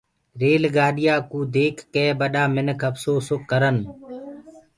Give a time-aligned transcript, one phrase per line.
[0.41, 3.77] ريل گآڏيآ ڪوُ ديک ڪي ٻڏآ مِنک اڦسوس ڪرن۔